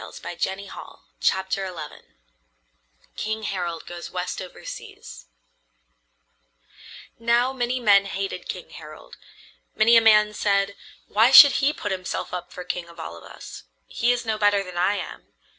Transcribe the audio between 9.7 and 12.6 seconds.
Many a man said: "Why should he put himself up